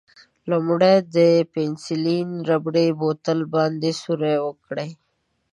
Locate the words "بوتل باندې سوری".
2.99-4.35